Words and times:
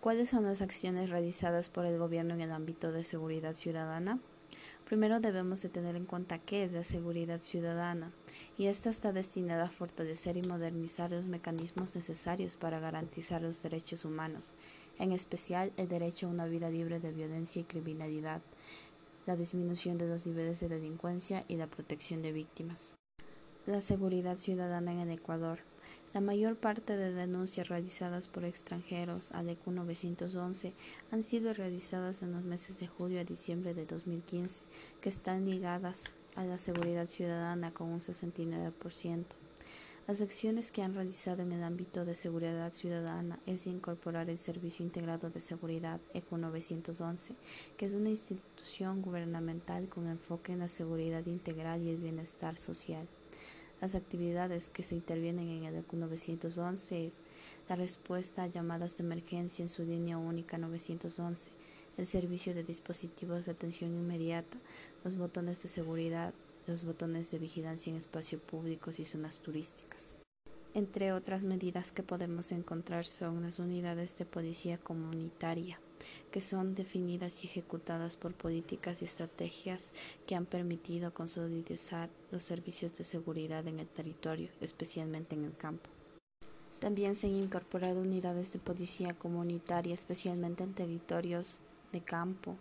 ¿Cuáles 0.00 0.30
son 0.30 0.44
las 0.44 0.62
acciones 0.62 1.10
realizadas 1.10 1.70
por 1.70 1.84
el 1.84 1.98
gobierno 1.98 2.32
en 2.32 2.40
el 2.40 2.52
ámbito 2.52 2.92
de 2.92 3.02
seguridad 3.02 3.54
ciudadana? 3.54 4.20
Primero 4.84 5.18
debemos 5.18 5.60
de 5.60 5.70
tener 5.70 5.96
en 5.96 6.06
cuenta 6.06 6.38
qué 6.38 6.62
es 6.62 6.72
la 6.72 6.84
seguridad 6.84 7.40
ciudadana 7.40 8.12
y 8.56 8.66
esta 8.66 8.90
está 8.90 9.12
destinada 9.12 9.64
a 9.64 9.70
fortalecer 9.70 10.36
y 10.36 10.42
modernizar 10.42 11.10
los 11.10 11.26
mecanismos 11.26 11.96
necesarios 11.96 12.56
para 12.56 12.78
garantizar 12.78 13.42
los 13.42 13.60
derechos 13.60 14.04
humanos, 14.04 14.54
en 15.00 15.10
especial 15.10 15.72
el 15.76 15.88
derecho 15.88 16.28
a 16.28 16.30
una 16.30 16.46
vida 16.46 16.70
libre 16.70 17.00
de 17.00 17.12
violencia 17.12 17.60
y 17.60 17.64
criminalidad, 17.64 18.40
la 19.26 19.34
disminución 19.34 19.98
de 19.98 20.06
los 20.06 20.26
niveles 20.26 20.60
de 20.60 20.68
delincuencia 20.68 21.44
y 21.48 21.56
la 21.56 21.66
protección 21.66 22.22
de 22.22 22.30
víctimas. 22.30 22.94
La 23.66 23.82
seguridad 23.82 24.38
ciudadana 24.38 24.92
en 24.92 25.00
el 25.00 25.10
Ecuador. 25.10 25.58
La 26.14 26.22
mayor 26.22 26.56
parte 26.56 26.96
de 26.96 27.12
denuncias 27.12 27.68
realizadas 27.68 28.28
por 28.28 28.46
extranjeros 28.46 29.30
al 29.32 29.50
EQ 29.50 29.66
911 29.66 30.72
han 31.10 31.22
sido 31.22 31.52
realizadas 31.52 32.22
en 32.22 32.32
los 32.32 32.42
meses 32.44 32.80
de 32.80 32.86
julio 32.86 33.20
a 33.20 33.24
diciembre 33.24 33.74
de 33.74 33.84
2015, 33.84 34.62
que 35.02 35.10
están 35.10 35.44
ligadas 35.44 36.14
a 36.34 36.44
la 36.44 36.56
seguridad 36.56 37.06
ciudadana 37.06 37.74
con 37.74 37.88
un 37.88 38.00
69%. 38.00 39.24
Las 40.06 40.22
acciones 40.22 40.72
que 40.72 40.80
han 40.80 40.94
realizado 40.94 41.42
en 41.42 41.52
el 41.52 41.62
ámbito 41.62 42.06
de 42.06 42.14
seguridad 42.14 42.72
ciudadana 42.72 43.38
es 43.44 43.66
incorporar 43.66 44.30
el 44.30 44.38
Servicio 44.38 44.86
Integrado 44.86 45.28
de 45.28 45.40
Seguridad 45.40 46.00
ECO 46.14 46.38
911, 46.38 47.34
que 47.76 47.84
es 47.84 47.92
una 47.92 48.08
institución 48.08 49.02
gubernamental 49.02 49.90
con 49.90 50.08
enfoque 50.08 50.52
en 50.52 50.60
la 50.60 50.68
seguridad 50.68 51.26
integral 51.26 51.82
y 51.82 51.90
el 51.90 51.98
bienestar 51.98 52.56
social. 52.56 53.06
Las 53.80 53.94
actividades 53.94 54.68
que 54.68 54.82
se 54.82 54.96
intervienen 54.96 55.48
en 55.50 55.64
el 55.64 55.76
ECO 55.76 55.96
911 55.96 57.06
es 57.06 57.20
la 57.68 57.76
respuesta 57.76 58.42
a 58.42 58.46
llamadas 58.48 58.98
de 58.98 59.04
emergencia 59.04 59.62
en 59.62 59.68
su 59.68 59.84
línea 59.84 60.18
única 60.18 60.58
911, 60.58 61.52
el 61.96 62.06
servicio 62.06 62.54
de 62.54 62.64
dispositivos 62.64 63.46
de 63.46 63.52
atención 63.52 63.94
inmediata, 63.94 64.58
los 65.04 65.16
botones 65.16 65.62
de 65.62 65.68
seguridad, 65.68 66.34
los 66.66 66.84
botones 66.84 67.30
de 67.30 67.38
vigilancia 67.38 67.90
en 67.90 67.96
espacios 67.96 68.42
públicos 68.42 68.98
y 68.98 69.04
zonas 69.04 69.38
turísticas. 69.38 70.16
Entre 70.74 71.12
otras 71.12 71.44
medidas 71.44 71.92
que 71.92 72.02
podemos 72.02 72.50
encontrar 72.50 73.04
son 73.04 73.42
las 73.42 73.60
unidades 73.60 74.18
de 74.18 74.26
policía 74.26 74.78
comunitaria, 74.78 75.80
que 76.30 76.40
son 76.40 76.74
definidas 76.74 77.42
y 77.42 77.46
ejecutadas 77.46 78.16
por 78.16 78.34
políticas 78.34 79.02
y 79.02 79.04
estrategias 79.04 79.92
que 80.26 80.34
han 80.34 80.46
permitido 80.46 81.12
consolidar 81.12 82.10
los 82.30 82.42
servicios 82.42 82.96
de 82.96 83.04
seguridad 83.04 83.66
en 83.66 83.78
el 83.78 83.88
territorio, 83.88 84.50
especialmente 84.60 85.34
en 85.34 85.44
el 85.44 85.56
campo. 85.56 85.90
También 86.80 87.16
se 87.16 87.26
han 87.26 87.34
incorporado 87.34 88.00
unidades 88.00 88.52
de 88.52 88.58
policía 88.58 89.14
comunitaria, 89.18 89.94
especialmente 89.94 90.62
en 90.62 90.74
territorios 90.74 91.60
de 91.92 92.02
campo, 92.02 92.56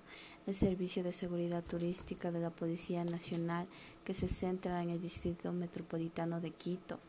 el 0.46 0.56
Servicio 0.56 1.04
de 1.04 1.12
Seguridad 1.12 1.64
Turística 1.64 2.32
de 2.32 2.40
la 2.40 2.50
Policía 2.50 3.04
Nacional 3.04 3.68
que 4.06 4.14
se 4.14 4.28
centra 4.28 4.82
en 4.82 4.90
el 4.90 5.02
Distrito 5.02 5.52
Metropolitano 5.52 6.40
de 6.40 6.52
Quito, 6.52 7.00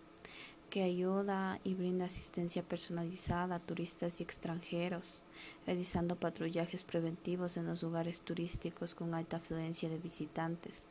que 0.70 0.82
ayuda 0.82 1.60
y 1.64 1.74
brinda 1.74 2.06
asistencia 2.06 2.62
personalizada 2.62 3.56
a 3.56 3.60
turistas 3.60 4.20
y 4.20 4.22
extranjeros, 4.22 5.22
realizando 5.66 6.16
patrullajes 6.16 6.84
preventivos 6.84 7.56
en 7.56 7.66
los 7.66 7.82
lugares 7.82 8.20
turísticos 8.20 8.94
con 8.94 9.14
alta 9.14 9.38
afluencia 9.38 9.88
de 9.88 9.98
visitantes. 9.98 10.88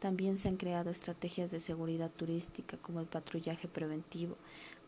También 0.00 0.38
se 0.38 0.48
han 0.48 0.56
creado 0.56 0.90
estrategias 0.90 1.50
de 1.50 1.60
seguridad 1.60 2.10
turística 2.10 2.78
como 2.78 3.00
el 3.00 3.06
patrullaje 3.06 3.68
preventivo, 3.68 4.36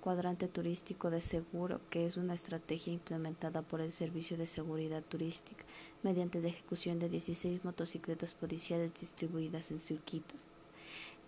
cuadrante 0.01 0.49
turístico 0.49 1.11
de 1.11 1.21
seguro, 1.21 1.81
que 1.91 2.07
es 2.07 2.17
una 2.17 2.35
estrategia 2.35 2.93
implementada 2.93 3.63
por 3.63 3.81
el 3.81 3.93
Servicio 3.93 4.37
de 4.37 4.47
Seguridad 4.47 5.03
Turística 5.03 5.65
mediante 6.03 6.41
la 6.41 6.49
ejecución 6.49 6.99
de 6.99 7.09
16 7.09 7.65
motocicletas 7.65 8.35
policiales 8.35 8.93
distribuidas 8.99 9.71
en 9.71 9.79
circuitos. 9.81 10.47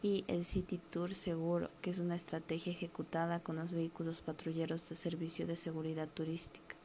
Y 0.04 0.26
el 0.28 0.44
City 0.44 0.78
Tour 0.90 1.14
Seguro, 1.14 1.70
que 1.80 1.88
es 1.88 1.98
una 1.98 2.14
estrategia 2.14 2.70
ejecutada 2.70 3.40
con 3.40 3.56
los 3.56 3.72
vehículos 3.72 4.20
patrulleros 4.20 4.86
de 4.90 4.96
Servicio 4.96 5.46
de 5.46 5.56
Seguridad 5.56 6.10
Turística. 6.10 6.76